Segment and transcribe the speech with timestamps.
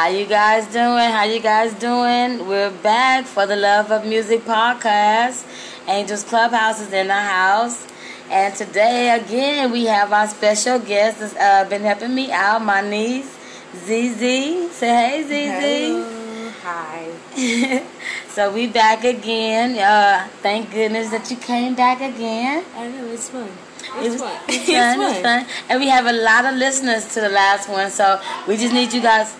[0.00, 1.10] How you guys doing?
[1.10, 2.48] How you guys doing?
[2.48, 5.44] We're back for the Love of Music podcast.
[5.86, 7.86] Angels Clubhouse is in the house.
[8.30, 12.80] And today again we have our special guest that's uh, been helping me out, my
[12.80, 13.28] niece,
[13.76, 14.72] ZZ.
[14.72, 15.32] Say hey ZZ.
[15.60, 16.52] Hello.
[16.62, 17.84] Hi.
[18.28, 19.76] so we back again.
[19.76, 22.64] Uh, thank goodness that you came back again.
[22.74, 23.50] I know it's fun.
[23.96, 24.40] It's It was fun.
[24.48, 25.46] It's fun, it's fun.
[25.68, 28.94] And we have a lot of listeners to the last one, so we just need
[28.94, 29.36] you guys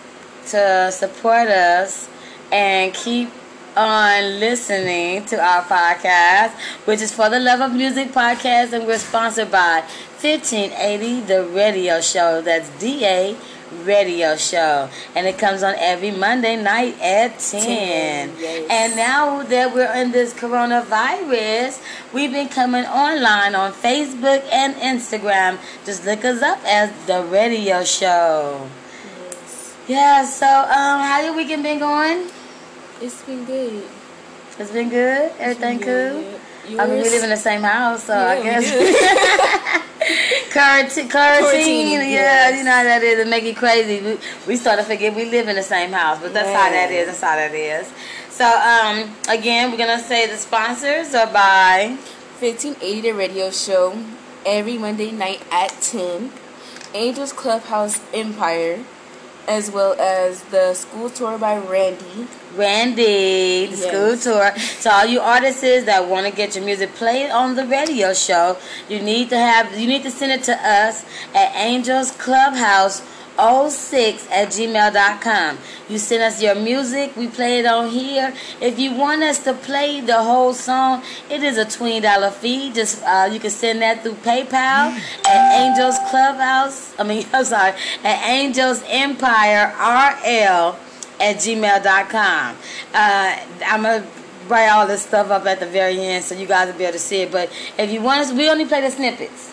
[0.49, 2.09] to support us
[2.53, 3.31] and keep
[3.77, 6.53] on listening to our podcast,
[6.87, 9.85] which is for the Love of Music podcast, and we're sponsored by
[10.21, 12.43] 1580 The Radio Show.
[12.43, 13.37] That's DA
[13.85, 18.31] Radio Show, and it comes on every Monday night at 10.
[18.31, 18.67] 10, yes.
[18.69, 21.81] And now that we're in this coronavirus,
[22.13, 25.59] we've been coming online on Facebook and Instagram.
[25.87, 28.69] Just look us up as The Radio Show.
[29.89, 29.89] Yes.
[29.89, 32.29] Yeah, so um, how your weekend been going?
[33.01, 33.85] It's been good.
[34.59, 35.33] It's been good.
[35.39, 36.23] Everything been cool.
[36.23, 36.41] good.
[36.81, 39.87] I mean, we live in the same house, so I Yeah, we guess.
[40.53, 42.59] Quarantine, quarantine, yeah, yes.
[42.59, 43.21] you know how that is.
[43.21, 44.03] It make it crazy.
[44.03, 46.91] We, we start to forget we live in the same house, but that's how that
[46.91, 47.07] is.
[47.07, 47.93] That's how that is.
[48.31, 51.97] So, um, again, we're gonna say the sponsors are by
[52.41, 53.97] 1580 The Radio Show
[54.45, 56.33] every Monday night at 10.
[56.95, 58.85] Angels Clubhouse Empire,
[59.49, 62.27] as well as the school tour by Randy.
[62.57, 63.87] Randy, the Yes.
[63.87, 64.53] school tour.
[64.79, 68.57] So all you artists that want to get your music played on the radio show,
[68.89, 73.03] you need to have you need to send it to us at Angels Clubhouse
[73.39, 75.59] 06 at gmail.com.
[75.89, 78.35] You send us your music, we play it on here.
[78.61, 82.73] If you want us to play the whole song, it is a twenty dollar fee.
[82.73, 86.99] Just uh, you can send that through PayPal at Angels Clubhouse.
[86.99, 87.75] I mean, I'm sorry,
[88.05, 90.77] at Angels Empire RL
[91.21, 92.57] at gmail.com.
[92.95, 94.07] Uh, I'm to
[94.49, 96.95] write all this stuff up at the very end so you guys will be able
[96.95, 97.33] to see it.
[97.33, 99.50] But if you want us, we only play the snippets.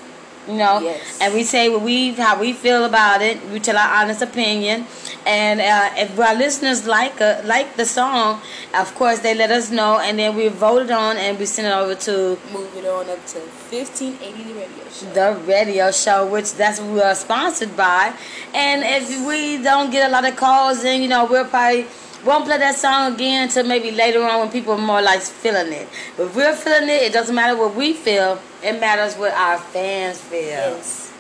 [0.48, 1.20] You know, Yes.
[1.22, 3.38] and we say what we how we feel about it.
[3.52, 4.86] We tell our honest opinion,
[5.26, 8.40] and uh, if our listeners like uh, like the song,
[8.74, 11.68] of course they let us know, and then we vote it on and we send
[11.68, 15.06] it over to Moving on up to 1580 The Radio Show.
[15.14, 18.14] the radio show, which that's what we are sponsored by.
[18.54, 21.86] And if we don't get a lot of calls, then you know we'll probably
[22.26, 25.72] won't play that song again until maybe later on when people are more like feeling
[25.74, 25.88] it.
[26.16, 28.40] But if we're feeling it, it doesn't matter what we feel.
[28.68, 30.42] It matters what our fans feel.
[30.42, 31.12] Yes.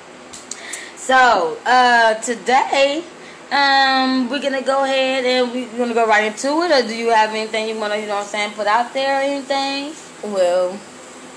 [0.95, 3.03] So uh, today.
[3.49, 7.11] Um, we're gonna go ahead and we're gonna go right into it, or do you
[7.11, 9.93] have anything you wanna, you know what I'm saying, put out there or anything?
[10.21, 10.77] Well,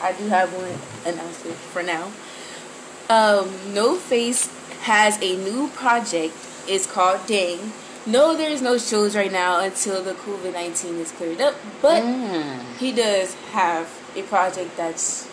[0.03, 0.75] I do have one
[1.07, 2.11] announcement for now.
[3.09, 4.49] Um, No Face
[4.81, 6.35] has a new project.
[6.67, 7.73] It's called Dang.
[8.07, 12.59] No, there's no shows right now until the COVID 19 is cleared up, but Mm.
[12.81, 15.29] he does have a project that's.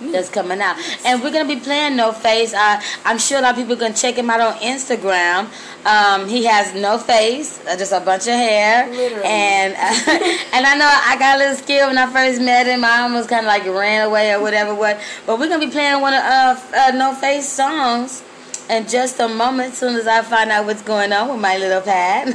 [0.00, 0.76] That's coming out.
[1.04, 2.54] And we're gonna be playing No Face.
[2.54, 5.48] Uh, I'm sure a lot of people can check him out on Instagram.
[5.84, 8.86] Um, he has no face, uh, just a bunch of hair.
[8.90, 9.24] Literally.
[9.24, 9.74] And
[10.52, 12.84] and I know I got a little scared when I first met him.
[12.84, 14.74] I almost kind of like ran away or whatever.
[14.74, 15.00] What?
[15.26, 18.24] But we're gonna be playing one of uh, uh, No Face songs.
[18.68, 21.56] In just a moment, as soon as I find out what's going on with my
[21.58, 22.28] little pad.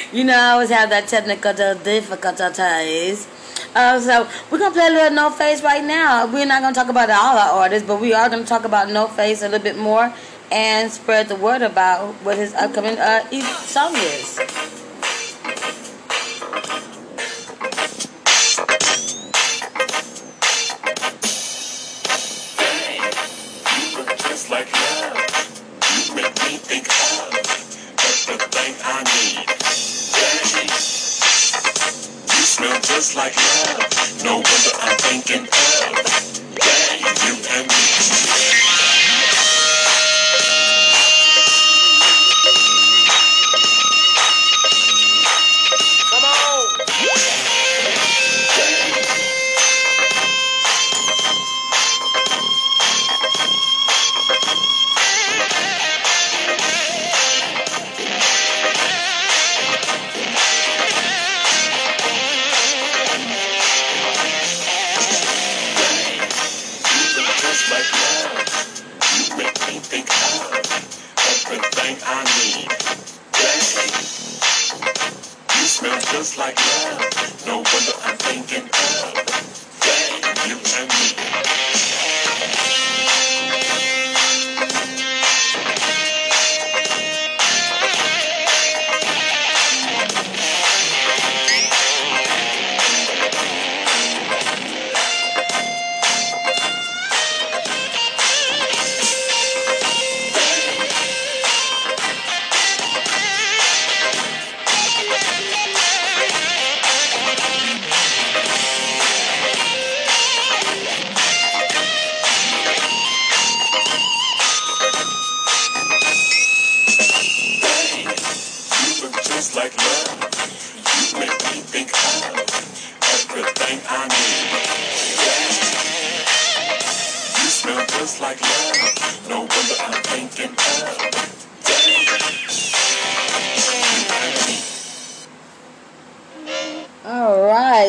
[0.10, 3.26] you know, I always have that technical difficulties.
[3.74, 6.26] Uh, so we're gonna play a little No Face right now.
[6.26, 9.06] We're not gonna talk about all our artists, but we are gonna talk about No
[9.06, 10.12] Face a little bit more
[10.50, 13.22] and spread the word about what his upcoming uh,
[13.66, 14.85] song is.
[35.08, 35.65] Thinking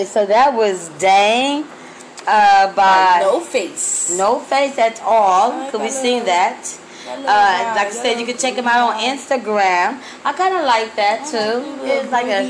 [0.08, 1.66] so that was Dang
[2.28, 4.18] uh, by no face.
[4.18, 5.70] No Face at all.
[5.72, 6.80] Could we sing that?
[7.10, 10.02] Uh, like I said, you can check him out on Instagram.
[10.26, 11.64] I kind of like that too.
[11.86, 12.44] It's like a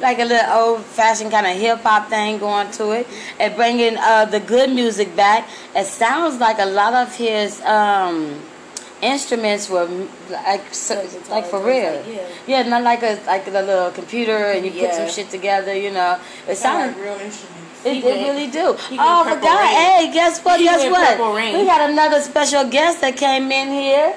[0.00, 3.06] like a little old fashioned kind of hip hop thing going to it,
[3.38, 5.48] and bringing uh, the good music back.
[5.76, 8.40] It sounds like a lot of his um,
[9.02, 9.86] instruments were
[10.30, 10.94] like so,
[11.30, 11.96] Like for real.
[11.96, 12.28] like, yeah.
[12.46, 15.74] yeah, not like a like a little computer and you put some shit together.
[15.74, 16.18] You know,
[16.48, 16.96] it sounded.
[17.00, 17.84] real instruments.
[17.84, 18.76] It, He it really do.
[18.76, 19.48] Oh, went I Purple.
[19.48, 19.68] Rain.
[19.68, 20.58] Hey, guess what?
[20.60, 21.34] He guess what?
[21.36, 21.58] Rain.
[21.58, 24.14] We got another special guest that came in here.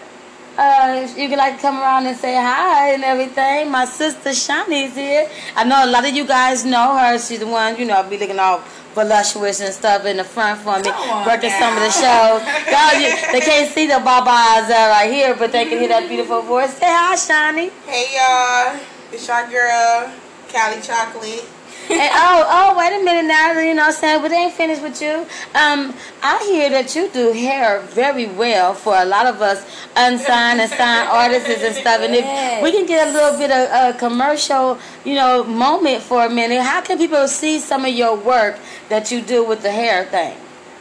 [0.56, 3.72] Uh, you can like come around and say hi and everything.
[3.72, 5.28] My sister Shani's here.
[5.56, 7.18] I know a lot of you guys know her.
[7.18, 8.62] She's the one, you know, I'll be looking all
[8.94, 12.42] voluptuous and stuff in the front for me, Come working some of the shows.
[12.70, 12.94] Y'all,
[13.34, 16.74] they can't see the babas uh, right here, but they can hear that beautiful voice.
[16.78, 17.70] Say hi, Shani.
[17.86, 18.80] Hey y'all,
[19.12, 20.12] it's your girl,
[20.50, 21.46] Cali Chocolate.
[21.90, 23.52] And oh, oh, wait a minute now.
[23.60, 24.22] You know what I'm saying?
[24.22, 25.26] But they ain't finished with you.
[25.54, 29.66] Um, I hear that you do hair very well for a lot of us
[29.96, 32.02] unsigned and signed artists and stuff.
[32.02, 36.26] And if we can get a little bit of a commercial, you know, moment for
[36.26, 38.58] a minute, how can people see some of your work
[38.90, 40.38] that you do with the hair thing?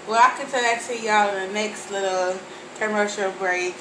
[0.09, 2.39] Well, I can tell that to y'all in the next little
[2.79, 3.75] commercial break.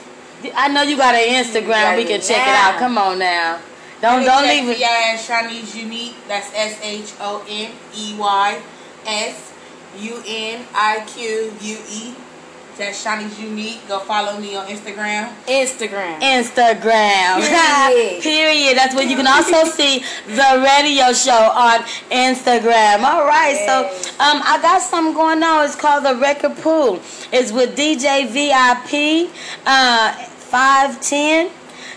[0.55, 1.97] I know you got an Instagram.
[1.97, 2.79] We can check it out.
[2.79, 3.59] Come on now.
[4.01, 4.79] Don't don't leave it.
[4.79, 6.15] Y'all at Shoney's Unique.
[6.27, 8.61] That's S H O N E Y
[9.05, 9.53] S
[9.99, 12.15] U N I Q U E.
[12.77, 13.87] That's Shoney's Unique.
[13.87, 15.31] Go follow me on Instagram.
[15.45, 16.19] Instagram.
[16.19, 17.45] Instagram.
[17.45, 18.23] Period.
[18.23, 18.77] Period.
[18.77, 23.03] That's where you can also see the radio show on Instagram.
[23.03, 23.55] All right.
[23.67, 23.85] So
[24.19, 25.65] um, I got something going on.
[25.65, 26.99] It's called the Record Pool.
[27.31, 29.31] It's with DJ VIP
[29.67, 31.51] uh, 510.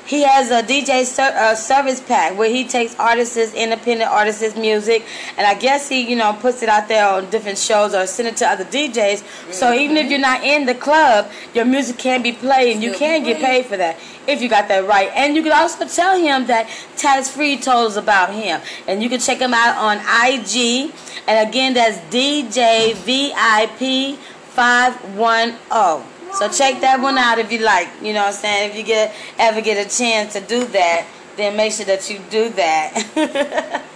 [0.06, 5.04] He has a DJ ser- uh, service pack where he takes artists, independent artists' music,
[5.38, 8.28] and I guess he, you know, puts it out there on different shows or send
[8.28, 9.52] it to other DJs.
[9.52, 12.92] So even if you're not in the club, your music can be played, and you
[12.92, 15.10] can get paid for that if you got that right.
[15.14, 19.20] And you can also tell him that tax free totals about him, and you can
[19.20, 20.92] check him out on IG.
[21.26, 24.18] And again, that's DJ VIP
[24.54, 26.04] five one zero.
[26.32, 27.88] So check that one out if you like.
[28.02, 28.70] You know what I'm saying?
[28.70, 32.20] If you get ever get a chance to do that, then make sure that you
[32.30, 33.82] do that.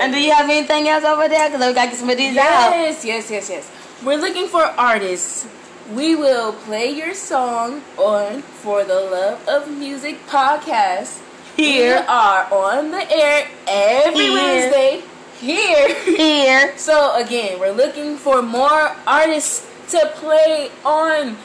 [0.00, 1.48] And do you have anything else over there?
[1.48, 2.70] Because we got to get some of these out.
[2.70, 3.70] Yes, yes, yes, yes.
[4.04, 5.46] We're looking for artists.
[5.94, 11.22] We will play your song on For the Love of Music podcast.
[11.56, 14.34] We Here, are on the air every Here.
[14.34, 15.02] Wednesday
[15.40, 15.94] here.
[16.04, 16.74] here.
[16.76, 21.36] So again, we're looking for more artists to play on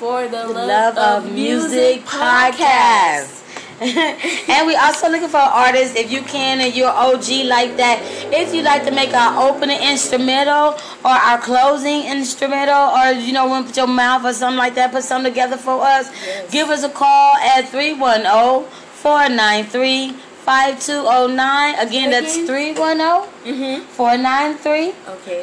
[0.00, 3.36] for the, the love, love, of music, music podcast.
[3.80, 8.00] and we also looking for artists if you can and you're OG like that.
[8.32, 13.48] If you like to make our opening instrumental or our closing instrumental or you know
[13.48, 16.50] when put your mouth or something like that, put something together for us, yes.
[16.50, 18.64] give us a call at 310
[19.04, 21.74] 493 5209.
[21.86, 24.92] Again, that's 310 493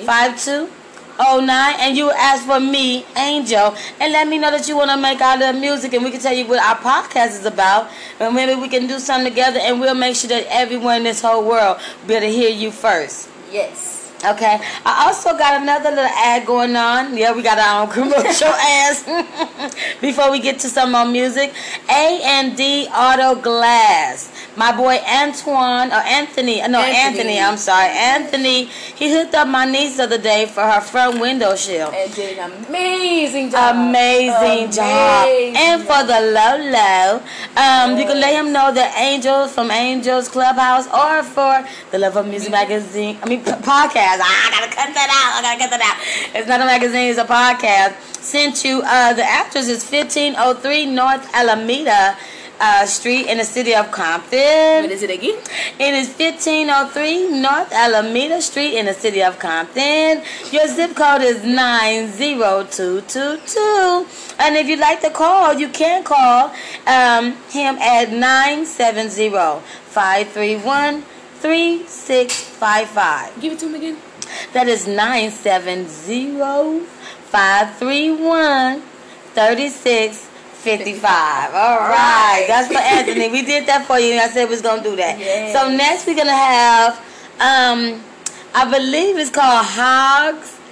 [0.06, 0.87] 5209.
[1.20, 4.98] 09 and you ask for me, Angel, and let me know that you want to
[4.98, 7.90] make our little music and we can tell you what our podcast is about.
[8.20, 11.22] And maybe we can do something together and we'll make sure that everyone in this
[11.22, 13.30] whole world be to hear you first.
[13.52, 13.98] Yes.
[14.26, 14.60] Okay.
[14.84, 17.16] I also got another little ad going on.
[17.16, 19.04] Yeah, we got our own commercial ads.
[20.02, 21.54] Before we get to some more music,
[21.90, 24.32] A and D Auto Glass.
[24.58, 26.98] My boy Antoine or Anthony, uh, no Anthony.
[27.36, 27.40] Anthony.
[27.40, 28.66] I'm sorry, Anthony.
[28.66, 31.94] He hooked up my niece the other day for her front window shield.
[31.94, 33.76] And did an amazing job.
[33.76, 35.28] Amazing job.
[35.56, 37.22] And for the low low,
[37.56, 42.18] um, you can let him know that Angels from Angels Clubhouse or for the Love
[42.18, 43.20] of Music magazine.
[43.22, 44.20] I mean p- podcast.
[44.26, 45.38] Ah, I gotta cut that out.
[45.38, 46.36] I gotta cut that out.
[46.36, 47.12] It's not a magazine.
[47.12, 47.94] It's a podcast.
[48.24, 48.82] Sent you.
[48.84, 52.18] Uh, the address is 1503 North Alameda.
[52.60, 54.82] Uh, Street in the city of Compton.
[54.82, 55.38] What is it again?
[55.80, 60.24] It is 1503 North Alameda Street in the city of Compton.
[60.52, 64.08] Your zip code is 90222.
[64.40, 66.50] And if you'd like to call, you can call
[66.88, 69.30] um, him at 970
[69.94, 71.04] 531
[71.38, 73.40] 3655.
[73.40, 73.98] Give it to him again.
[74.54, 76.80] That is 970
[77.30, 80.37] 531 3655.
[81.54, 82.46] All right.
[82.48, 83.30] That's for Anthony.
[83.30, 84.16] We did that for you.
[84.16, 85.18] I said we was going to do that.
[85.20, 85.54] Yes.
[85.54, 86.94] So next we're going to have
[87.40, 88.02] um
[88.54, 90.56] I believe it's called Hogs.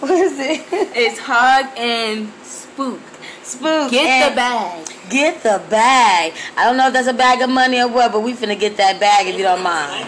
[0.00, 0.60] What is it?
[0.94, 3.00] It's Hug and Spook.
[3.42, 3.90] Spook.
[3.90, 4.86] Get and the bag.
[5.08, 6.34] Get the bag.
[6.56, 8.76] I don't know if that's a bag of money or what, but we finna get
[8.76, 10.06] that bag if you don't mind.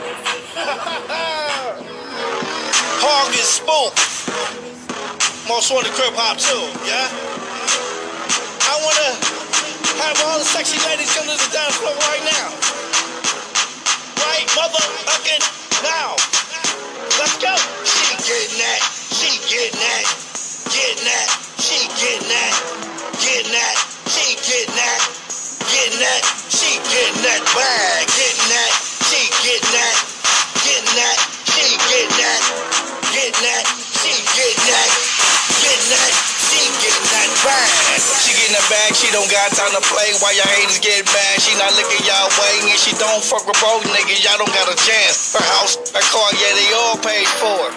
[3.01, 3.95] Hogg and spook.
[5.49, 7.48] Most wanted crib hop too, yeah?
[8.79, 9.11] I wanna
[10.07, 12.47] have all the sexy ladies come to the dance floor right now.
[14.23, 15.43] Right motherfucking
[15.83, 16.15] now.
[17.19, 17.51] Let's go.
[17.83, 18.81] She getting that.
[19.11, 20.07] She getting that.
[20.71, 21.29] Getting that.
[21.59, 22.55] She getting that.
[23.19, 23.77] Getting that.
[24.15, 25.01] She getting that.
[25.75, 26.23] Getting that.
[26.55, 27.98] She getting that bag.
[39.38, 40.11] Got time to play.
[40.18, 42.75] While your haters get mad, she not looking y'all way.
[42.75, 44.26] And she don't fuck with broke niggas.
[44.26, 45.30] Y'all don't got a chance.
[45.30, 47.75] Her house, her car, yeah, they all paid for it.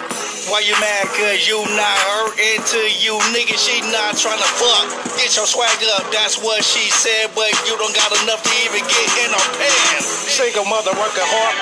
[0.50, 1.06] Why you mad?
[1.14, 3.54] Cause you not her into you, nigga.
[3.54, 4.90] She not tryna fuck.
[5.14, 7.30] Get your swag up, that's what she said.
[7.38, 10.34] But you don't got enough to even get in her pants.
[10.34, 11.56] Single mother working hard.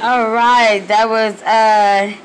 [0.00, 2.23] All right, that was uh.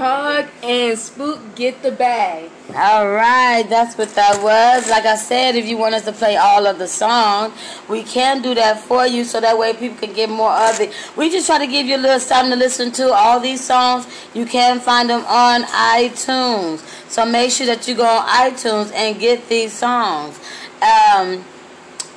[0.00, 1.54] Hug and Spook.
[1.54, 2.50] Get the bag.
[2.74, 4.88] All right, that's what that was.
[4.88, 7.52] Like I said, if you want us to play all of the songs,
[7.86, 10.94] we can do that for you so that way people can get more of it.
[11.18, 13.12] We just try to give you a little something to listen to.
[13.12, 16.78] All these songs, you can find them on iTunes.
[17.10, 20.40] So make sure that you go on iTunes and get these songs.
[20.80, 21.44] Um,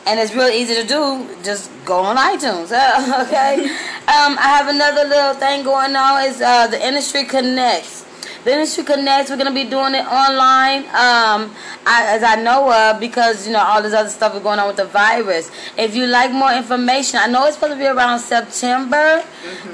[0.05, 1.27] and it's real easy to do.
[1.43, 2.65] Just go on iTunes.
[3.27, 3.65] okay.
[4.07, 6.25] um, I have another little thing going on.
[6.25, 8.05] Is uh, the industry connects.
[8.43, 9.31] The industry connects.
[9.31, 10.83] We're gonna be doing it online.
[10.89, 11.55] Um,
[11.86, 14.67] I, as I know of, because you know all this other stuff is going on
[14.67, 15.50] with the virus.
[15.77, 19.24] If you like more information, I know it's supposed to be around September,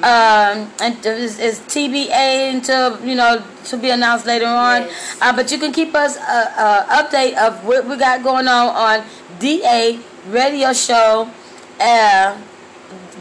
[0.04, 4.84] um, and it's, it's TBA until you know to be announced later on.
[4.84, 5.18] Yes.
[5.20, 8.70] Uh, but you can keep us uh, uh, update of what we got going on
[8.70, 9.06] on
[9.40, 10.00] DA
[10.32, 11.28] Radio Show
[11.80, 12.38] uh,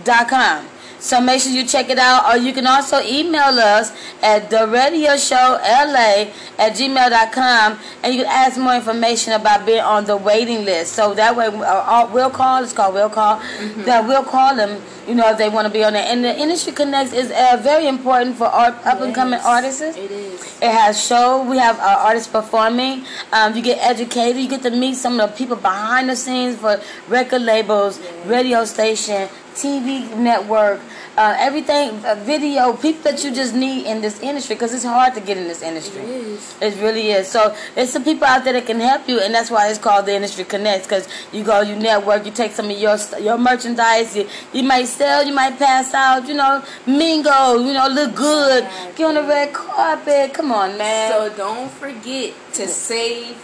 [0.04, 0.77] dot com.
[1.00, 4.66] So make sure you check it out, or you can also email us at the
[4.66, 6.26] radio show la
[6.58, 10.92] at gmail.com and you can ask more information about being on the waiting list.
[10.94, 12.62] So that way, uh, we'll call.
[12.64, 13.38] It's called We'll Call.
[13.86, 14.82] That we'll call them.
[15.06, 16.04] You know if they want to be on there.
[16.06, 19.80] And the industry connects is uh, very important for art, up and coming Yes, artists.
[19.96, 20.42] It is.
[20.60, 21.48] It has show.
[21.48, 23.04] We have uh, artists performing.
[23.32, 24.36] Um, you get educated.
[24.42, 26.78] You get to meet some of the people behind the scenes for
[27.08, 30.80] record labels, radio station, TV network,
[31.16, 35.14] uh, everything, uh, video, people that you just need in this industry because it's hard
[35.14, 36.02] to get in this industry.
[36.02, 36.54] It is.
[36.62, 37.26] It really is.
[37.28, 40.06] So there's some people out there that can help you, and that's why it's called
[40.06, 40.86] the Industry Connects.
[40.86, 44.86] Because you go, you network, you take some of your your merchandise, you, you might
[44.86, 48.62] sell, you might pass out, you know, mingle, you know, look good,
[48.94, 50.34] get on the red carpet.
[50.34, 51.10] Come on, man.
[51.10, 53.36] So don't forget to save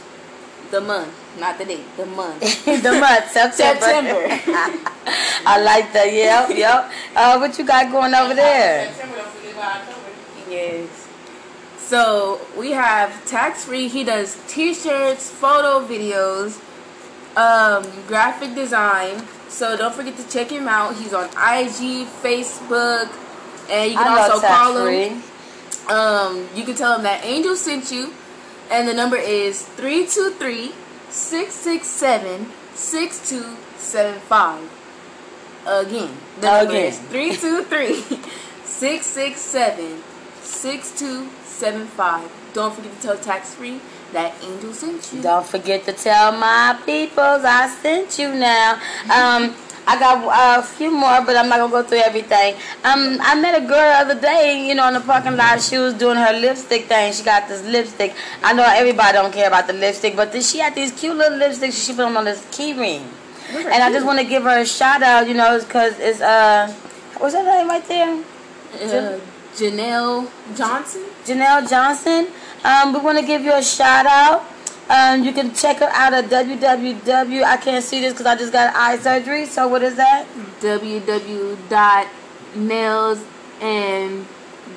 [0.70, 2.40] the month, not the date, the month.
[2.64, 3.80] the month September.
[3.80, 4.50] September.
[5.46, 6.12] I like that.
[6.12, 6.90] Yep, yep.
[7.14, 8.92] Uh, what you got going over there?
[8.92, 10.50] September, don't forget about October.
[10.50, 11.08] Yes.
[11.78, 13.88] So we have tax free.
[13.88, 16.60] He does t-shirts, photo videos,
[17.36, 19.22] um, graphic design.
[19.48, 20.96] So don't forget to check him out.
[20.96, 23.08] He's on IG, Facebook,
[23.70, 25.22] and you can I also know call him.
[25.88, 28.12] Um, you can tell him that Angel sent you,
[28.70, 30.72] and the number is 323
[31.14, 34.70] 667 6275.
[35.64, 36.86] Again, the Again.
[36.86, 38.18] is 323
[38.64, 40.02] 667
[40.42, 42.30] 6275.
[42.52, 43.80] Don't forget to tell tax free
[44.12, 45.22] that Angel sent you.
[45.22, 48.80] Don't forget to tell my peoples I sent you now.
[49.04, 49.54] Um,
[49.86, 52.54] I got a few more, but I'm not gonna go through everything.
[52.84, 55.60] Um, I met a girl the other day, you know, in the parking lot.
[55.60, 57.12] She was doing her lipstick thing.
[57.12, 58.14] She got this lipstick.
[58.42, 61.38] I know everybody don't care about the lipstick, but then she had these cute little
[61.38, 61.86] lipsticks.
[61.86, 63.06] She put them on this key ring,
[63.50, 66.72] and I just want to give her a shout out, you know, because it's uh,
[67.18, 68.22] what's her name right there?
[68.74, 69.20] Uh,
[69.54, 71.02] Janelle Johnson.
[71.24, 72.28] Janelle Johnson.
[72.64, 74.44] Um, we want to give you a shout out.
[74.88, 77.42] Um, you can check her out at www.
[77.42, 79.46] I can't see this because I just got eye surgery.
[79.46, 80.26] So what is that?
[80.60, 82.08] www.
[82.56, 83.24] Nails
[83.60, 84.26] and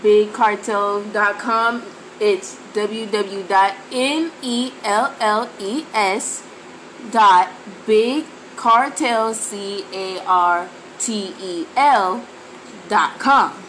[0.02, 1.84] www.nailsandbigcartel.com.
[2.20, 3.84] It's www.nelles
[7.12, 7.50] dot
[7.86, 12.26] big cartel c a r t e l
[12.90, 13.67] dot com.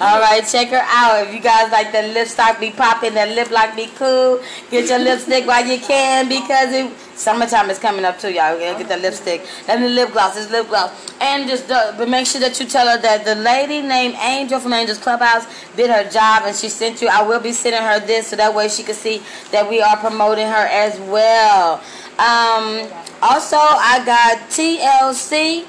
[0.00, 1.26] All right, check her out.
[1.26, 4.40] If you guys like the lip stock be popping, that lip lock be cool,
[4.70, 8.58] get your lipstick while you can because it, summertime is coming up too, y'all.
[8.58, 10.36] Get the lipstick and the lip gloss.
[10.36, 10.90] It's lip gloss.
[11.20, 14.58] And just uh, but make sure that you tell her that the lady named Angel
[14.60, 17.08] from Angel's Clubhouse did her job and she sent you.
[17.08, 19.96] I will be sending her this so that way she can see that we are
[19.98, 21.82] promoting her as well.
[22.18, 22.88] Um,
[23.22, 25.64] also, I got TLC,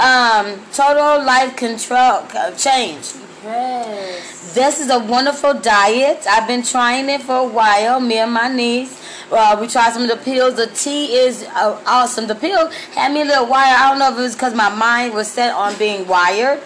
[0.00, 3.27] um, Total Life Control uh, Change.
[3.44, 4.54] Yes.
[4.54, 6.26] This is a wonderful diet.
[6.28, 8.00] I've been trying it for a while.
[8.00, 9.00] Me and my niece.
[9.30, 10.56] Uh, we tried some of the pills.
[10.56, 12.26] The tea is uh, awesome.
[12.26, 13.78] The pill had me a little wired.
[13.78, 16.62] I don't know if it was because my mind was set on being wired,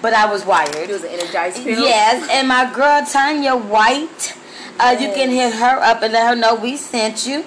[0.00, 0.74] but I was wired.
[0.76, 1.80] It was an energized pill.
[1.80, 4.34] Yes, and my girl Toya White,
[4.80, 7.44] uh, you can hit her up and let her know we sent you.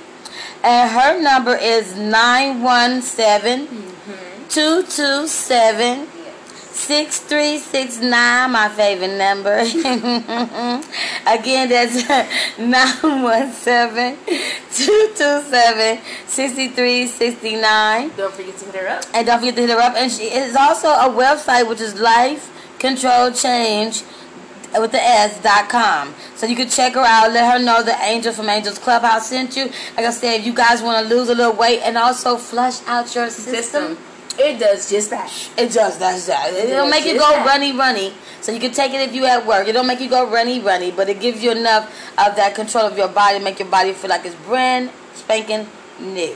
[0.63, 3.67] And her number is 917
[4.50, 6.08] 227
[6.74, 9.60] 6369, my favorite number.
[11.27, 12.08] Again, that's
[12.58, 14.18] 917
[14.74, 18.12] 227 6369.
[18.18, 19.05] Don't forget to hit her up.
[19.14, 19.96] And don't forget to hit her up.
[19.96, 24.03] And she is also a website which is Life Control Change
[24.79, 26.14] with the S dot com.
[26.36, 27.31] So you can check her out.
[27.31, 29.66] Let her know the Angel from Angels Clubhouse sent you.
[29.96, 32.81] Like I said, if you guys want to lose a little weight and also flush
[32.88, 33.98] out your system, System.
[34.37, 35.31] It does just that.
[35.57, 36.53] it does that.
[36.53, 37.46] It It don't make you go that.
[37.46, 38.13] runny runny.
[38.41, 39.67] So you can take it if you at work.
[39.67, 41.85] It don't make you go runny runny, but it gives you enough
[42.17, 45.67] of that control of your body, make your body feel like it's brand spanking
[46.00, 46.35] new.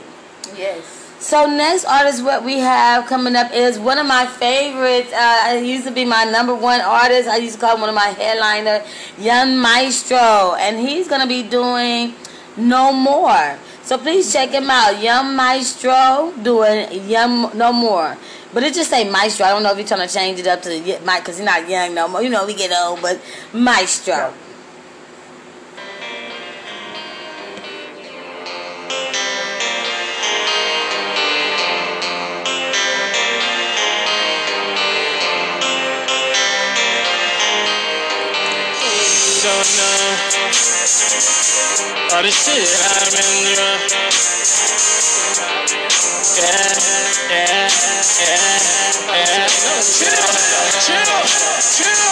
[0.56, 0.94] Yes.
[1.20, 5.12] So next artist, what we have coming up is one of my favorites.
[5.12, 7.28] Uh, it used to be my number one artist.
[7.28, 8.84] I used to call him one of my headliner,
[9.18, 12.14] Young Maestro, and he's gonna be doing
[12.56, 13.58] No More.
[13.88, 18.18] So please check him out, Young Maestro doing Young No More.
[18.52, 19.46] But it just say Maestro.
[19.46, 21.66] I don't know if you're trying to change it up to Mike because he's not
[21.66, 22.20] young no more.
[22.20, 23.18] You know we get old, but
[23.54, 24.34] Maestro.
[42.18, 43.78] All the shit I've been through.
[46.34, 46.50] Yeah,
[47.30, 47.70] yeah,
[48.18, 48.58] yeah,
[49.06, 49.46] yeah.
[49.46, 50.18] Chill,
[50.82, 51.22] chill,
[51.78, 52.10] chill.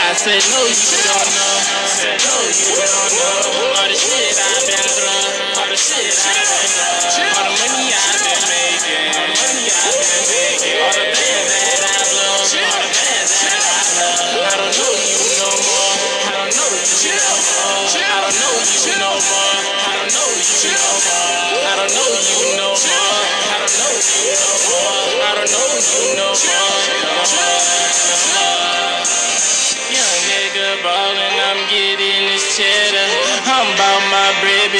[0.00, 0.72] I said no, you
[1.04, 1.52] don't know.
[1.68, 5.60] I Said no, you don't know all the shit I've been through.
[5.60, 7.61] All the shit I've been through.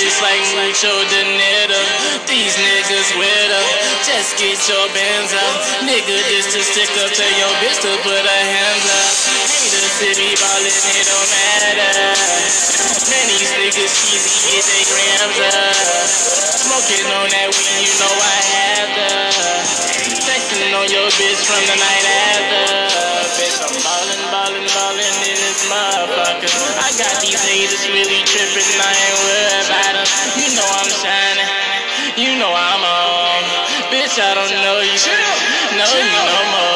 [0.02, 1.78] Bitch, like mucho dinero.
[2.26, 3.66] These niggas with her,
[4.02, 5.54] just get your bands up.
[5.86, 9.10] Nigga, this to stick up to your bitch to put her hands up.
[9.46, 11.94] Haters to be ballin', it don't matter.
[13.06, 15.76] Man, these niggas easy, get they grams up.
[16.66, 19.10] Smoking on that weed, you know I have the.
[20.26, 23.11] Texting on your bitch from the night after.
[23.42, 26.46] Bitch, I'm ballin', ballin', ballin' in this motherfucker.
[26.78, 30.06] I got these haters really trippin', I ain't worried about them.
[30.38, 31.50] You know I'm shining,
[32.14, 33.42] you know I'm on.
[33.90, 34.94] Bitch, I don't know you,
[35.74, 36.71] know you no more.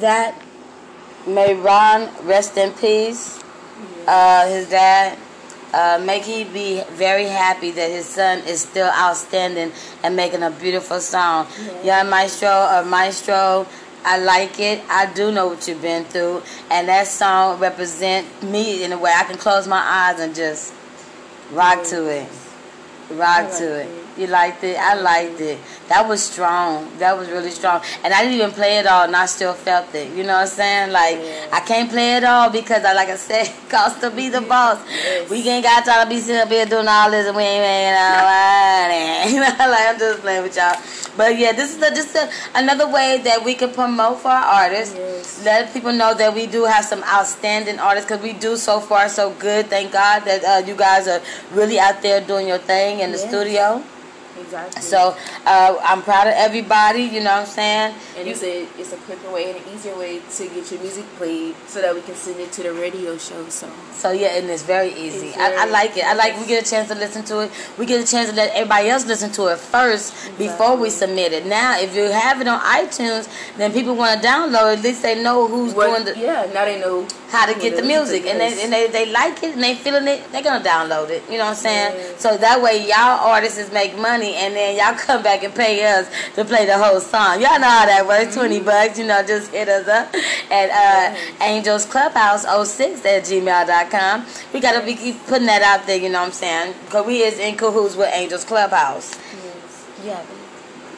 [0.00, 0.40] That
[1.26, 3.42] may Ron rest in peace.
[4.06, 5.18] Uh, his dad.
[5.72, 9.72] Uh, make he be very happy that his son is still outstanding
[10.04, 11.48] and making a beautiful song.
[11.82, 13.66] Young Maestro or Maestro,
[14.04, 14.82] I like it.
[14.88, 19.12] I do know what you've been through, and that song represent me in a way
[19.16, 20.72] I can close my eyes and just
[21.50, 22.28] rock to it.
[23.10, 24.03] Rock to it.
[24.16, 24.76] You liked it?
[24.78, 25.58] I liked it.
[25.88, 26.88] That was strong.
[26.98, 27.82] That was really strong.
[28.04, 30.08] And I didn't even play it all, and I still felt it.
[30.16, 30.92] You know what I'm saying?
[30.92, 31.18] Like
[31.52, 34.78] I can't play it all because, I, like I said, cost to be the boss.
[35.30, 37.62] We ain't got time to be sitting up here doing all this, and we ain't
[37.62, 37.94] making
[38.28, 39.10] money.
[39.34, 40.76] You know, like I'm just playing with y'all.
[41.16, 44.64] But yeah, this is a, just a, another way that we can promote for our
[44.66, 44.94] artists.
[44.96, 45.44] Yes.
[45.44, 49.08] Let people know that we do have some outstanding artists because we do so far
[49.08, 49.66] so good.
[49.66, 51.20] Thank God that uh, you guys are
[51.52, 53.28] really out there doing your thing in the Yes.
[53.28, 53.82] studio.
[54.54, 54.82] Exactly.
[54.82, 57.02] So uh, I'm proud of everybody.
[57.02, 57.94] You know what I'm saying?
[58.16, 60.80] And You- it's a it's a quicker way and an easier way to get your
[60.80, 63.48] music played so that we can send it to the radio show.
[63.48, 65.28] So So yeah, and it's very easy.
[65.28, 66.04] It's I, I like it.
[66.04, 67.50] I like we get a chance to listen to it.
[67.78, 71.32] We get a chance to let everybody else listen to it first before we submit
[71.32, 71.46] it.
[71.46, 74.74] Now, if you have it on iTunes, then people want to download.
[74.74, 74.78] it.
[74.78, 77.76] At least they know who's what, doing the yeah, now they know how to get
[77.76, 80.30] the music, and they and they, they like it and they feeling it.
[80.30, 81.22] They're gonna download it.
[81.30, 81.92] You know what I'm saying?
[81.96, 82.20] Yes.
[82.20, 86.08] So that way, y'all artists make money, and then y'all come back and pay us
[86.34, 87.40] to play the whole song.
[87.40, 88.34] Y'all know how that works.
[88.34, 88.66] Twenty Mm-hmm.
[88.66, 88.98] bucks.
[88.98, 90.14] You know, just hit us up
[90.50, 94.26] at uh, Angels Clubhouse 06 at gmail.com.
[94.52, 95.96] We gotta be keep putting that out there.
[95.98, 96.74] You know what I'm saying?
[96.90, 99.16] Cause we is in cahoots with Angels Clubhouse.
[100.04, 100.22] Yeah.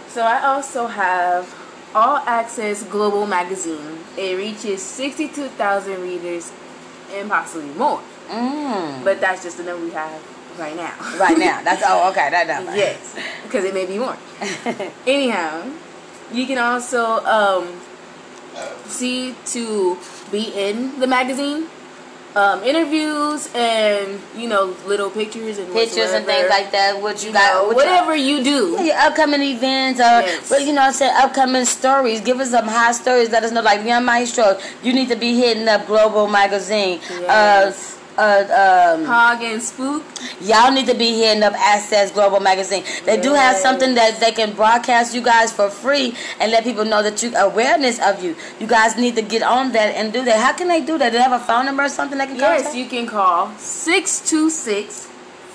[0.09, 1.55] So I also have
[1.95, 3.99] All Access Global Magazine.
[4.17, 6.53] It reaches 62,000 readers
[7.13, 8.01] and possibly more.
[8.29, 9.05] Mm.
[9.05, 10.21] But that's just the number we have
[10.59, 10.95] right now.
[11.19, 11.63] Right now.
[11.65, 12.31] That's oh okay.
[12.31, 12.75] That number.
[12.77, 14.17] yes, because it may be more.
[15.07, 15.65] Anyhow,
[16.33, 17.81] you can also um,
[18.87, 19.97] see to
[20.31, 21.67] be in the magazine.
[22.37, 27.01] Um, interviews and you know little pictures and Pictures and things like that.
[27.01, 27.55] What you You got?
[27.55, 28.77] know, what whatever you do.
[28.77, 30.51] Yeah, your upcoming events or Yes.
[30.51, 32.21] well, you know, say upcoming stories.
[32.21, 33.31] Give us some hot stories.
[33.31, 33.63] Let us know.
[33.63, 37.01] Like Young Maestro, you need to be hitting up Global Magazine.
[37.09, 37.95] Yes.
[37.96, 40.03] Uh, uh, um, Hogg and Spook.
[40.41, 42.83] y'all need to be hitting up Access Global Magazine.
[43.05, 46.85] They do have something that they can broadcast you guys for free and let people
[46.85, 48.35] know that you awareness of you.
[48.59, 50.39] You guys need to get on that and do that.
[50.41, 51.11] How can they do that?
[51.13, 52.77] Do they have a phone number or something they can Yes, contact?
[52.77, 55.07] you can call 626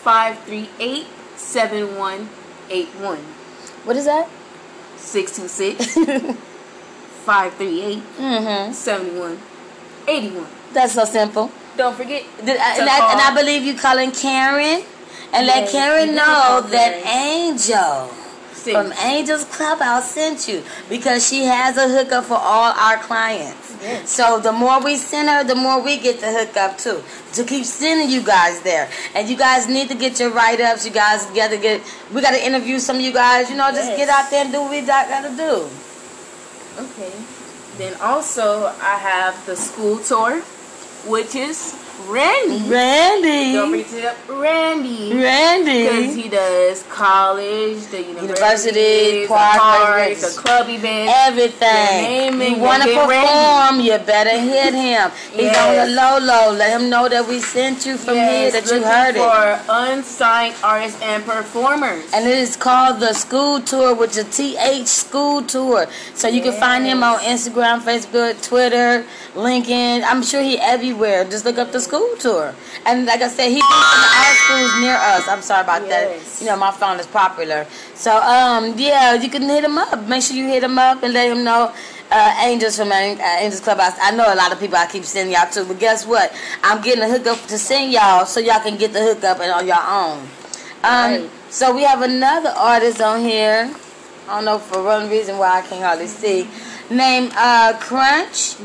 [0.04, 3.18] 538 7181.
[3.86, 4.30] What is that?
[4.98, 6.38] 626
[7.26, 8.74] 538 Mm-hmm.
[8.74, 10.48] 7181.
[10.74, 11.52] That's so simple.
[11.82, 12.24] Don't forget.
[12.46, 14.84] Did uh, and, I, and I believe you calling Karen
[15.34, 18.06] and let Karen know that Angel
[18.54, 18.78] Six.
[18.78, 23.76] from Angel's Clubhouse sent you because she has a hookup for all our clients.
[23.82, 24.12] Yes.
[24.12, 27.02] So the more we send her, the more we get the hookup too.
[27.34, 30.86] To keep sending you guys there, and you guys need to get your write ups.
[30.86, 31.82] You guys got to get.
[32.14, 33.50] We got to interview some of you guys.
[33.50, 33.98] You know, just Yes.
[33.98, 35.66] get out there and do what we got to do.
[36.78, 37.12] Okay.
[37.78, 40.44] Then also, I have the school tour,
[41.08, 41.76] which is
[42.12, 42.60] Randy.
[43.54, 45.10] Don't Randy, to hit up Randy.
[45.84, 51.12] Because he does college, the university, park, parks, the club events.
[51.16, 52.02] everything.
[52.04, 55.12] Name you want to perform, you better hit him.
[55.32, 55.58] He's Yes.
[55.58, 56.52] on the low low.
[56.52, 59.20] Let him know that we sent you from here, that you heard it.
[59.20, 62.04] for unsigned artists and performers.
[62.14, 65.88] And it is called the School Tour with the TH School Tour.
[66.14, 70.04] So you can find him on Instagram, Facebook, Twitter, LinkedIn.
[70.06, 71.24] I'm sure he everywhere.
[71.24, 72.54] Just look up the School Tour.
[72.86, 73.82] And like I said, he from
[74.22, 75.28] our schools near us.
[75.28, 76.40] I'm sorry about Yes.
[76.40, 76.44] that.
[76.46, 77.66] You know, my phone is popular.
[77.96, 80.00] So um, yeah, you can hit him up.
[80.08, 81.72] Make sure you hit him up and let him know.
[82.14, 82.96] Uh, Angels from uh,
[83.40, 83.98] Angels Clubhouse.
[84.02, 86.34] I know a lot of people I keep sending y'all to, but guess what?
[86.62, 89.66] I'm getting a hookup to send y'all so y'all can get the hookup and on
[89.66, 90.20] your own.
[90.20, 90.28] Um,
[90.84, 91.30] Right.
[91.50, 93.74] so we have another artist on here.
[94.28, 96.50] I don't know for one reason why I can't hardly see.
[96.92, 98.60] Named uh, Crunch,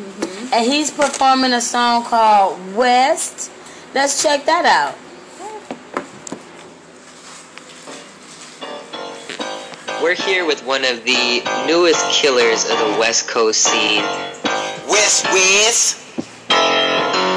[0.53, 3.53] and he's performing a song called West.
[3.95, 4.99] Let's check that out.
[10.03, 14.03] We're here with one of the newest killers of the West Coast scene.
[14.89, 16.03] West West.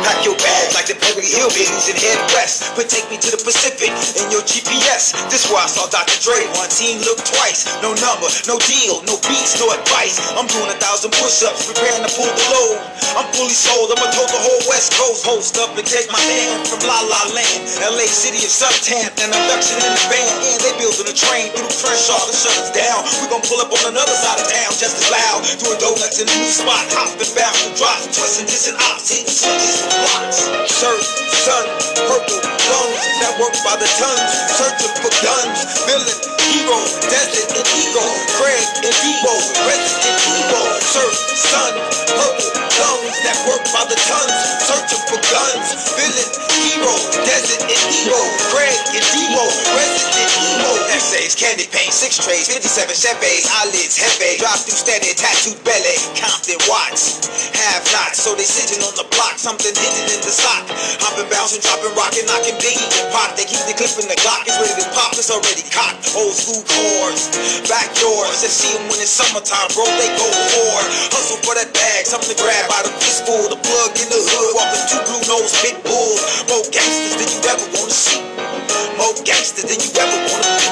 [0.04, 2.72] Pack your bags like the Beverly Hillbillies and head west.
[2.76, 5.12] But take me to the Pacific in your GPS.
[5.28, 6.16] This where I saw Dr.
[6.24, 6.48] Dre.
[6.56, 7.68] One team look twice.
[7.84, 10.20] No number, no deal, no beats, no advice.
[10.40, 12.78] I'm doing a thousand push-ups, preparing to pull the load.
[13.20, 13.92] I'm fully sold.
[13.92, 15.28] I'ma tote the whole West Coast.
[15.28, 19.12] Host up and take my stand from La La Land, LA city of suntan.
[19.20, 22.24] An induction in the band, and they building a train through Crenshaw.
[22.30, 23.04] The shutters down.
[23.20, 25.44] We gon' pull up on another side of town, just as loud.
[25.60, 30.46] Doing donuts in a new spot, hopping, bouncing, drops, twisting, dissing ops, hitting blocks.
[30.70, 31.04] Surf,
[31.44, 31.66] sun,
[32.08, 35.58] purple guns that work by the tons, searching for guns,
[35.90, 38.06] villain, hero, desert and ego,
[38.38, 39.34] Craig and Debo,
[39.66, 40.62] resident Evo.
[40.82, 41.74] Surf, sun,
[42.14, 46.94] purple guns that work by the tons, searching for guns, villain, hero,
[47.26, 48.20] desert and ego,
[48.54, 49.44] Craig and Debo,
[49.76, 50.72] resident Evo.
[50.96, 56.60] Essays, candy paint, six trays, 57 Chevys, eyelids heavy, drive through steady, tattooed belly, Compton
[56.68, 57.20] Watts,
[57.56, 60.68] half knots, so they sitting on the block, something hidden in the sock,
[61.00, 64.44] hopping, bouncing, dropping, rocking, knocking, Biggie and Pop, they keep the clip in the Glock,
[64.46, 67.32] it's ready to pop, it's already cocked, old school chords,
[67.72, 71.72] back yours, just see them when it's summertime, bro, they go hard, hustle for that
[71.72, 75.24] bag, something to grab out of fistful, the plug in the hood, walking two blue
[75.32, 78.22] nose pit bulls, more gangsters than you ever wanna see,
[79.00, 80.68] more gangsters than you ever wanna be.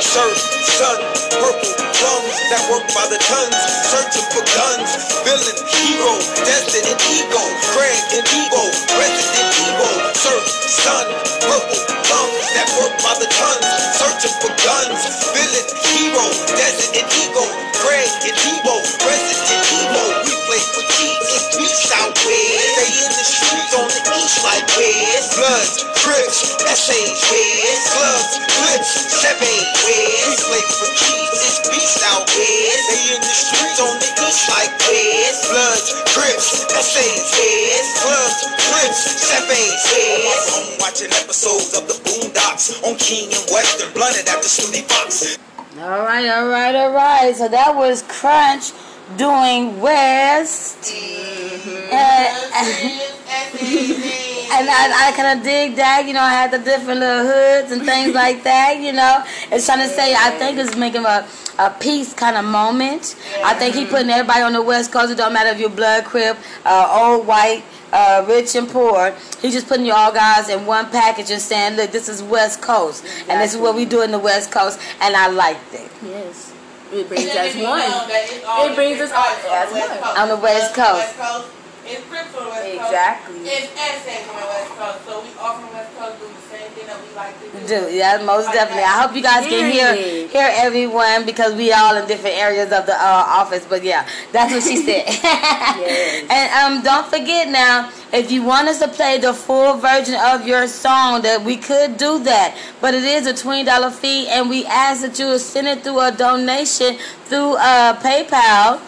[0.00, 0.38] shirt,
[0.78, 0.98] sun,
[1.42, 4.90] purple lungs that work by the tons, searching for guns,
[5.22, 8.68] villain, hero, destined ego, Craig and Evo,
[9.00, 11.08] Resident Evil, search, sun,
[11.40, 13.64] purple lungs that work by the tons,
[13.96, 15.00] searching for guns,
[15.32, 17.48] villain, hero, destined ego,
[17.80, 18.76] Craig and Evo,
[19.08, 23.88] Resident Evil, we play for keys, it's beats out west, stay in the streets on
[23.88, 30.90] the east like west, bloods, crips, essays, west, slugs, clips, seven, west, we play for
[31.00, 34.11] keys, it's beats out west, stay in the streets on the
[34.48, 35.92] like bloods,
[36.72, 37.20] essays,
[38.06, 38.48] west,
[40.48, 43.92] I'm watching episodes of the Boondocks on King and Western,
[44.28, 45.38] after Snooty Fox.
[45.78, 47.34] All right, all right, all right.
[47.36, 48.72] So that was Crunch
[49.16, 50.92] doing West.
[50.92, 51.92] And,
[54.52, 57.72] and I, I kind of dig that, you know, I had the different little hoods
[57.72, 59.24] and things like that, you know.
[59.50, 61.26] It's trying to say, I think it's making a,
[61.58, 63.16] a peace kind of moment.
[63.44, 65.12] I think he putting everybody on the West Coast.
[65.12, 69.14] It don't matter if you're blood, crip, uh, old, white, uh, rich and poor.
[69.40, 72.62] He's just putting you all guys in one package and saying, look, this is West
[72.62, 73.04] Coast.
[73.28, 74.80] And this is what we do in the West Coast.
[75.00, 75.90] And I liked it.
[76.02, 76.51] Yes.
[76.92, 77.80] It brings us one.
[77.80, 80.18] know that it's all It brings us all artists as on the one.
[80.18, 81.61] On the West Coast.
[81.92, 82.00] Coast.
[82.00, 82.84] It's Crips on the West Coast.
[82.88, 83.38] Exactly.
[83.44, 84.98] It's essays on the West Coast.
[85.06, 87.46] So we all from the West Coast do the same thing that we like to
[87.52, 87.66] do.
[87.66, 88.82] Do yeah, most Like definitely.
[88.82, 88.96] that.
[88.98, 89.94] I hope you guys can hear
[90.28, 93.64] hear everyone because we all in different areas of the uh, office.
[93.68, 95.04] But yeah, that's what she said.
[96.32, 100.46] And um, don't forget now, if you want us to play the full version of
[100.46, 102.56] your song, that we could do that.
[102.80, 106.00] But it is a twenty dollar fee, and we ask that you send it through
[106.00, 108.80] a donation through uh, PayPal.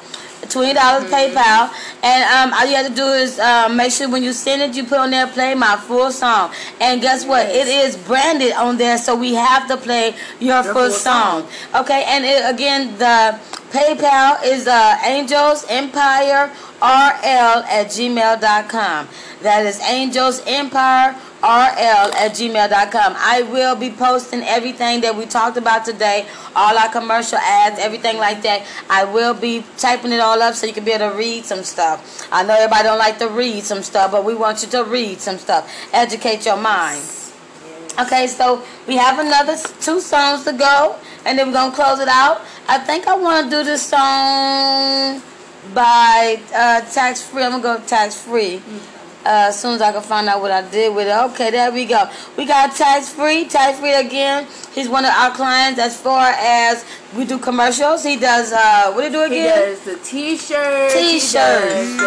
[0.48, 4.22] Twenty dollars PayPal, and um, all you have to do is um, make sure when
[4.22, 7.46] you send it, you put on there "Play my full song." And guess what?
[7.46, 11.46] It is branded on there, so we have to play your, full, full song.
[11.74, 13.38] Okay, and it, again, the
[13.74, 16.46] PayPal is uh, Angels Empire
[16.80, 19.08] RL at gmail.com.
[19.42, 21.10] That is Angels Empire
[21.42, 23.14] RL at gmail.com.
[23.18, 28.18] I will be posting everything that we talked about today, all our commercial ads, everything
[28.18, 28.64] like that.
[28.88, 31.64] I will be typing it all up so you can be able to read some
[31.64, 32.28] stuff.
[32.30, 35.18] I know everybody don't like to read some stuff, but we want you to read
[35.18, 35.68] some stuff.
[35.92, 37.02] Educate your mind.
[37.96, 42.08] Okay, so we have another two songs to go, and then we're gonna close it
[42.08, 42.42] out.
[42.68, 45.22] I think I want to do this song
[45.74, 47.42] by uh, Tax Free.
[47.42, 48.62] I'm gonna go Tax Free.
[49.24, 51.16] Uh, as soon as I can find out what I did with it.
[51.32, 52.10] Okay, there we go.
[52.36, 53.46] We got Tax Free.
[53.46, 54.46] Tax Free again.
[54.74, 56.84] He's one of our clients as far as
[57.16, 58.02] we do commercials.
[58.02, 58.52] He does.
[58.52, 59.58] Uh, what do you do again?
[59.58, 60.94] He does the t-shirts.
[60.94, 62.00] T-shirts.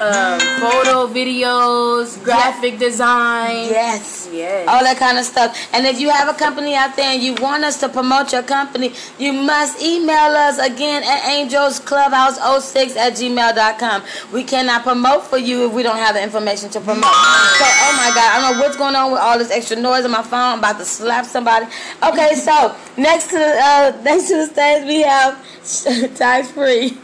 [0.00, 3.66] um, photo videos, graphic design.
[3.66, 4.28] Yes.
[4.32, 4.68] Yes.
[4.68, 5.56] all that kind of stuff.
[5.72, 8.42] And if you have a company out there and you want us to promote your
[8.42, 14.02] company, you must email us again at angelsclubhouse06 at gmail.com.
[14.32, 17.04] We cannot promote for you if we don't have the information to promote.
[17.04, 20.04] So, oh my God, I don't know what's going on with all this extra noise
[20.04, 20.52] on my phone.
[20.52, 21.66] I'm about to slap somebody.
[22.02, 25.36] Okay, so next to uh, next the we have
[26.16, 26.96] tax free.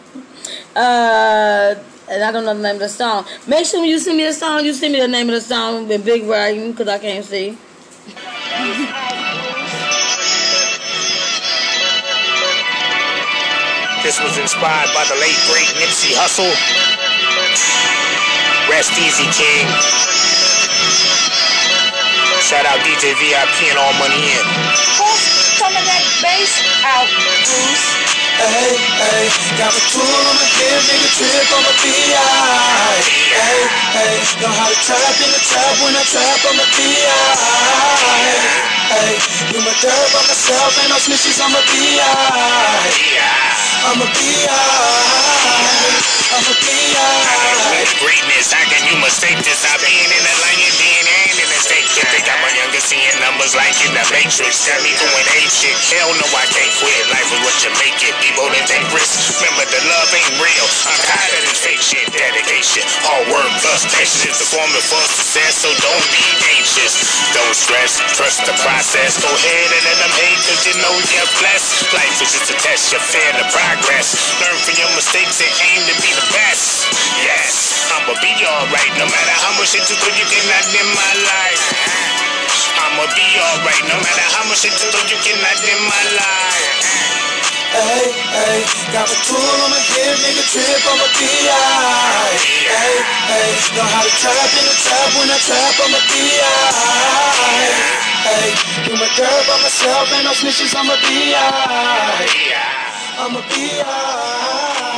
[0.74, 1.74] Uh,
[2.08, 3.24] and I don't know the name of the song.
[3.46, 5.40] Make sure when you send me the song, you send me the name of the
[5.40, 7.56] song in big writing because I can't see.
[14.04, 16.52] This was inspired by the late great Nipsey Hussle.
[18.68, 19.64] Rest easy, King.
[22.44, 25.03] Shout out DJ VIP and all money in.
[27.04, 27.44] Out.
[28.34, 29.24] Hey, hey,
[29.58, 33.23] got a tool on my hip, nigga trip on my BI.
[33.34, 33.66] Hey,
[33.98, 36.94] hey, know how to trap in the trap when I trap my BI.
[38.94, 39.18] Hey,
[39.50, 41.98] you my dirt by myself, and no snitches on my BI.
[43.90, 44.54] I'm a BI.
[46.30, 47.34] I'm a BI.
[47.98, 49.66] Greatness, how can you mistake this?
[49.66, 51.86] I've been in the lion, and in the state.
[51.94, 54.66] You think I'm a younger seeing numbers like in the Matrix.
[54.66, 55.76] Got me doing ape shit.
[55.94, 57.02] Hell no, I can't quit.
[57.10, 58.14] Life is what you make it.
[58.24, 59.30] People that take risks.
[59.42, 60.66] Remember, the love ain't real.
[60.90, 62.06] I'm tired of this fake shit.
[62.14, 64.40] Dedication, hard work, plus patience.
[64.40, 66.26] The formula for success, so don't be
[66.58, 66.94] anxious.
[67.32, 69.20] Don't stress, trust the process.
[69.20, 71.92] Go ahead and let them hate, cause you know you're blessed.
[71.94, 74.14] Life is just a test, you're fair to progress.
[74.40, 76.90] Learn from your mistakes and aim to be the best.
[77.22, 81.12] Yes, I'ma be alright, no matter how much shit you do, you cannot dim my
[81.24, 81.60] light.
[82.84, 87.04] I'ma be alright, no matter how much shit you do, you cannot dim my light.
[87.74, 88.62] Hey, hey,
[88.94, 91.10] got a tool on my hip, nigga trip my.
[92.70, 95.98] Hey, hey, know how to trap in the trap when I trap my.
[98.30, 98.54] Hey,
[98.86, 101.34] do my girl by myself, ain't no snitches, I'ma be.
[103.18, 104.93] I'ma be.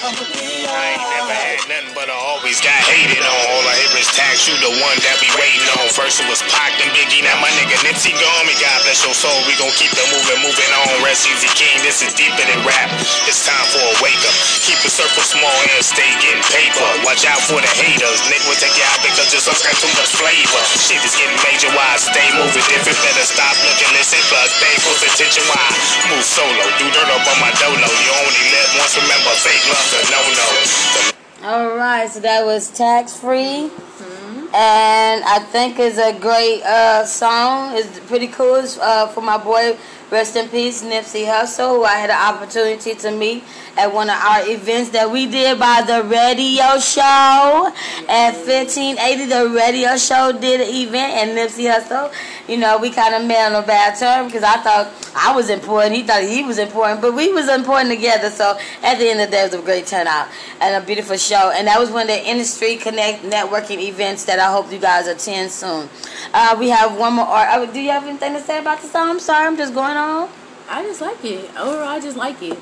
[0.00, 3.36] I ain't never had nothing but I always got hated on.
[3.52, 5.92] All I hear is tax, you the one that we waiting on.
[5.92, 8.44] First it was Pac and Biggie, now my nigga Nipsey gone.
[8.48, 11.04] Me God bless your soul, we gon' keep the moving, moving on.
[11.04, 12.88] Rest easy king, this is deeper than rap.
[13.28, 14.36] It's time for a wake up.
[14.64, 16.88] Keep a circle small and stay getting paper.
[17.04, 18.24] Watch out for the haters.
[18.24, 20.62] Nigga take you out because your songs got too much flavor.
[20.80, 22.96] Shit is getting major, why I stay moving different.
[23.04, 25.44] Better stop looking, listen, plus pay close attention.
[25.44, 25.76] Why I
[26.08, 27.84] move solo, do dirt up on my dolo.
[27.84, 29.60] You only live once, remember fake
[31.42, 33.70] All right, so that was tax free,
[34.54, 37.76] and I think it's a great uh, song.
[37.76, 38.54] It's pretty cool.
[38.56, 39.76] It's uh, for my boy,
[40.10, 43.44] rest in peace, Nipsey Hussle, who I had an opportunity to meet
[43.76, 47.72] at one of our events that we did by the radio show
[48.08, 49.26] at 1580.
[49.26, 52.12] The radio show did an event, and Nipsey Hussle,
[52.48, 55.50] you know, we kind of met on a bad term because I thought I was
[55.50, 55.94] important.
[55.94, 58.30] He thought he was important, but we was important together.
[58.30, 60.28] So at the end of the day, it was a great turnout
[60.60, 61.52] and a beautiful show.
[61.54, 65.06] And that was one of the industry connect networking events that I hope you guys
[65.06, 65.88] attend soon.
[66.32, 67.26] Uh, we have one more.
[67.28, 69.10] Uh, do you have anything to say about the song?
[69.10, 69.96] I'm sorry, I'm just going.
[70.68, 71.50] I just like it.
[71.56, 72.58] Overall, I just like it.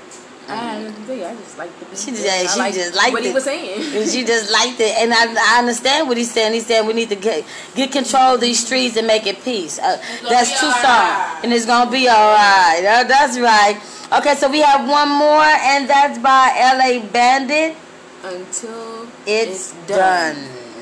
[0.48, 1.24] I say.
[1.26, 1.96] I just like the.
[1.96, 3.28] She just, she like just liked what it.
[3.28, 4.08] he was saying.
[4.08, 6.54] she just liked it, and I, I understand what he's saying.
[6.54, 9.78] He's saying we need to get get control of these streets and make it peace.
[9.78, 12.80] Uh, that's two songs, and it's gonna be all right.
[12.80, 13.76] Uh, that's right.
[14.10, 17.00] Okay, so we have one more, and that's by L.A.
[17.12, 17.76] Bandit.
[18.24, 20.36] Until It's done.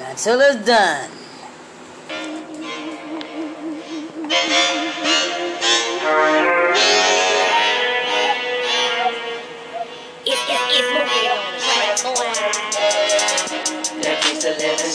[0.09, 1.11] Until it's done.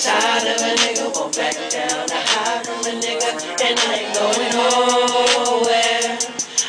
[0.02, 2.10] Inside of a nigga won't back down.
[2.10, 3.30] I hide from a nigga
[3.62, 6.18] and I ain't going nowhere.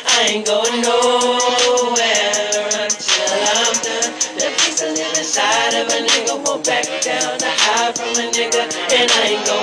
[0.05, 4.11] I ain't going nowhere until I'm done.
[4.37, 7.41] That piece of inside of a nigga won't back down.
[7.41, 8.61] I hide from a nigga
[8.93, 9.62] and I ain't going.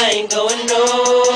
[0.00, 1.27] I ain't going nowhere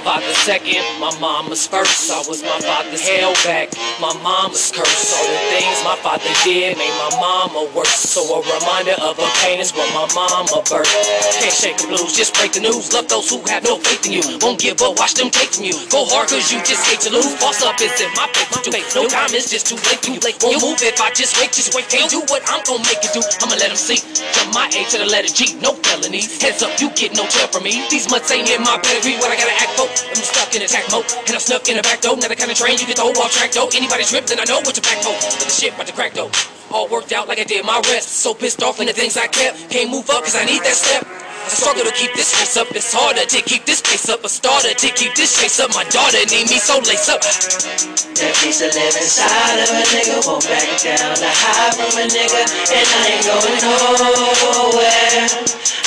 [0.00, 2.10] father's second, my mama's first.
[2.10, 5.12] I was my father's held back, my mama's curse.
[5.14, 8.08] All the things my father did made my mama worse.
[8.08, 11.40] So a reminder of her pain is what my mama birthed.
[11.40, 12.92] Can't shake the blues, just break the news.
[12.92, 14.24] Love those who have no faith in you.
[14.40, 15.76] Won't give up, watch them take from you.
[15.90, 17.36] Go hard cause you just hate to lose.
[17.40, 18.70] Boss up is in my face to.
[18.94, 20.00] No time is just too late.
[20.00, 20.38] for You late.
[20.42, 21.88] Won't move if I just wait, just wait.
[21.88, 23.20] Can't do what I'm gonna make it do.
[23.42, 24.00] I'ma let them see.
[24.32, 26.40] From my A to the letter G, no felonies.
[26.40, 27.84] Heads up, you get no tail from me.
[27.90, 29.18] These mutts ain't in my pedigree.
[29.18, 29.89] What I gotta act for?
[29.90, 31.06] I'm stuck in attack mode.
[31.26, 32.16] And I'm snuck in the back door.
[32.16, 33.68] Now the kind of train you can throw off track though.
[33.74, 35.14] Anybody trip, then I know what you're back for.
[35.14, 36.30] But the shit about to crack though.
[36.70, 38.22] All worked out like I did my rest.
[38.22, 39.70] So pissed off in the things I kept.
[39.70, 41.19] Can't move up cause I need that step.
[41.50, 42.70] I struggle to keep this pace up.
[42.78, 44.22] It's harder to keep this pace up.
[44.22, 45.74] A starter to keep this pace up.
[45.74, 47.18] My daughter need me so lace up.
[47.26, 51.18] That piece of live inside of a nigga won't back down.
[51.18, 55.26] I hide from a nigga and I ain't going nowhere.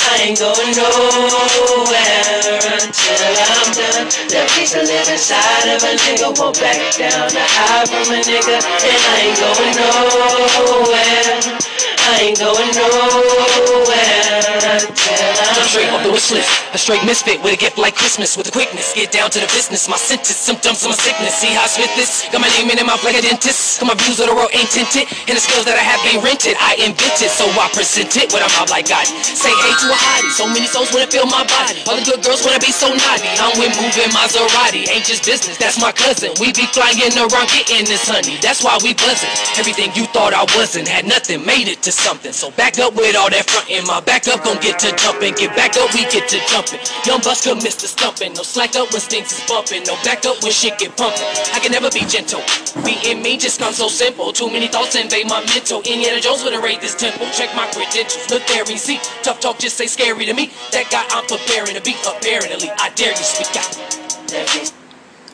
[0.04, 4.08] I ain't going nowhere until I'm done.
[4.36, 7.32] That piece of live inside of a nigga won't back down.
[7.32, 11.73] I hide from a nigga and I ain't going nowhere.
[12.04, 16.48] I ain't going nowhere until I'm I'm straight off the wish list.
[16.74, 18.36] A straight misfit with a gift like Christmas.
[18.36, 19.88] With the quickness, get down to the business.
[19.88, 21.34] My sentence, symptoms of my sickness.
[21.34, 22.28] See how I spit this?
[22.30, 23.80] Got my name in the mouth like a dentist.
[23.80, 25.08] Got my views of the world ain't tinted.
[25.26, 26.54] And the skills that I have ain't rented.
[26.60, 29.06] I invented, so I present it with a mouth like God.
[29.06, 30.30] Say hey to a hottie.
[30.34, 31.80] So many souls wanna feel my body.
[31.88, 33.28] All the good girls wanna be so naughty.
[33.40, 34.86] I'm with moving Maserati.
[34.92, 36.30] Ain't just business, that's my cousin.
[36.38, 38.38] We be flying around getting this honey.
[38.44, 39.32] That's why we buzzing.
[39.56, 42.32] Everything you thought I wasn't had nothing, made it to something.
[42.32, 45.34] So back up with all that front in my back up, gon' get to jumping.
[45.34, 46.80] Get back up, we get to jumping.
[47.04, 47.86] Young Buster, Mr.
[47.86, 48.34] Stumping.
[48.34, 49.84] No slack up when stinks is bumping.
[49.84, 51.26] No back up when shit get pumping.
[51.52, 52.42] I can never be gentle.
[52.84, 54.32] Being me just comes so simple.
[54.32, 55.80] Too many thoughts invade my mental.
[55.82, 57.26] Indiana Jones would've raid this temple.
[57.32, 58.30] Check my credentials.
[58.30, 58.98] Look there and see.
[59.22, 60.52] Tough talk just say scary to me.
[60.72, 61.94] That guy I'm preparing to be.
[62.06, 63.72] Apparently, I dare you speak out.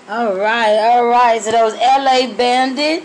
[0.08, 1.40] All right, all right.
[1.40, 2.34] So was L.A.
[2.34, 3.04] Bandit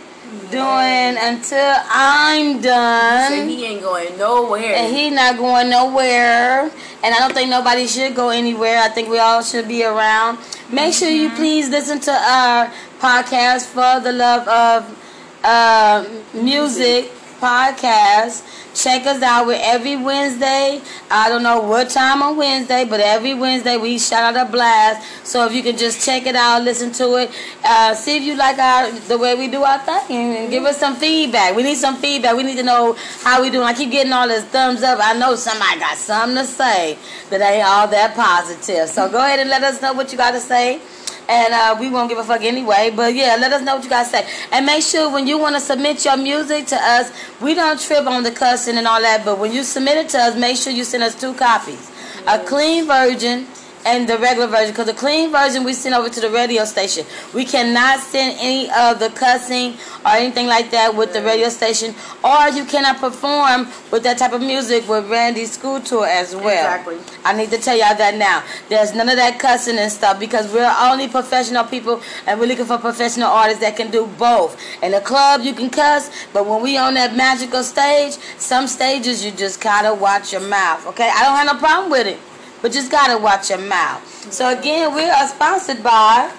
[0.52, 3.32] doing until I'm done.
[3.32, 4.76] Say he ain't going nowhere.
[4.76, 6.72] And he not going nowhere.
[7.04, 8.80] And I don't think nobody should go anywhere.
[8.82, 10.40] I think we all should be around.
[10.72, 15.06] Make sure you please listen to our podcast for the love of
[15.44, 18.44] uh, music podcast.
[18.76, 20.82] Check us out with every Wednesday.
[21.10, 25.26] I don't know what time on Wednesday, but every Wednesday we shout out a blast.
[25.26, 27.32] So if you can just check it out, listen to it,
[27.64, 30.78] uh, see if you like our the way we do our thing, and give us
[30.78, 31.56] some feedback.
[31.56, 32.36] We need some feedback.
[32.36, 33.66] We need to know how we doing.
[33.66, 35.00] I keep getting all this thumbs up.
[35.02, 36.98] I know somebody got something to say
[37.30, 38.90] that ain't all that positive.
[38.90, 40.82] So go ahead and let us know what you got to say
[41.28, 42.92] and uh, we won't give a fuck anyway.
[42.96, 45.56] But yeah, let us know what you guys say, and make sure when you want
[45.56, 47.12] to submit your music to us,
[47.42, 49.26] we don't trip on the cussing and all that.
[49.26, 51.92] But when you submit it to us, make sure you send us two copies,
[52.28, 53.48] a clean version.
[53.86, 57.06] And the regular version, because the clean version we send over to the radio station.
[57.36, 61.94] We cannot send any of the cussing or anything like that with the radio station,
[62.24, 66.48] or you cannot perform with that type of music with Randy's school tour as well.
[66.48, 66.98] Exactly.
[67.24, 68.44] I need to tell y'all that now.
[68.70, 72.66] There's none of that cussing and stuff because we're only professional people and we're looking
[72.66, 74.60] for professional artists that can do both.
[74.82, 79.24] In the club, you can cuss, but when we on that magical stage, some stages
[79.24, 80.88] you just gotta watch your mouth.
[80.88, 82.20] Okay, I don't have no problem with it,
[82.66, 84.02] but just gotta watch your mouth.
[84.34, 86.32] So again, we are sponsored by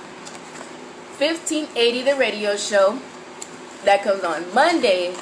[1.18, 2.98] 1580 the radio show
[3.84, 5.14] that comes on Monday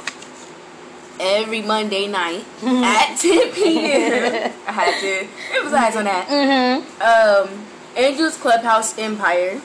[1.20, 4.50] every Monday night at 10 p.m.
[4.66, 6.26] I had to emphasize on that.
[6.26, 7.52] Mm-hmm.
[7.52, 9.61] Um, Angels Clubhouse Empire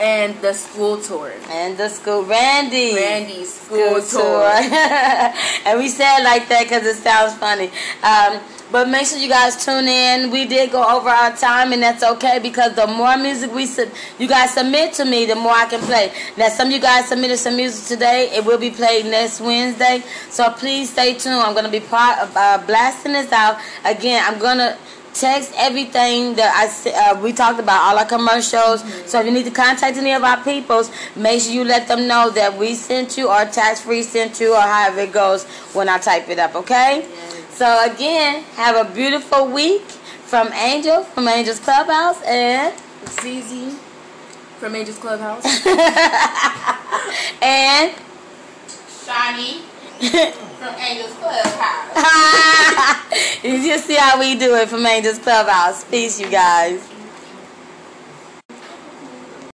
[0.00, 1.32] and the school tour.
[1.50, 2.96] And the school Randy.
[2.96, 4.50] Randy's school, School tour.
[4.50, 7.70] and we say it like that because it sounds funny.
[8.02, 8.40] Um,
[8.74, 10.32] but make sure you guys tune in.
[10.32, 13.88] We did go over our time, and that's okay because the more music we sub-
[14.18, 16.12] you guys submit to me, the more I can play.
[16.36, 18.30] Now, some of you guys submitted some music today.
[18.32, 20.02] It will be played next Wednesday.
[20.28, 21.36] So please stay tuned.
[21.36, 24.20] I'm gonna be part of, uh, blasting this out again.
[24.26, 24.76] I'm gonna
[25.12, 28.82] text everything that I uh, we talked about, all our commercials.
[29.08, 32.08] So if you need to contact any of our peoples, make sure you let them
[32.08, 35.44] know that we sent you or tax free sent you or however it goes
[35.74, 36.56] when I type it up.
[36.56, 37.06] Okay.
[37.54, 42.76] So again, have a beautiful week from Angel from Angel's Clubhouse and
[43.06, 43.78] ZZ
[44.58, 45.44] from Angels Clubhouse.
[47.40, 47.94] and
[49.06, 49.60] Shoney
[50.58, 51.54] from Angels Clubhouse.
[53.44, 55.84] you just see how we do it from Angel's Clubhouse.
[55.84, 56.93] Peace, you guys.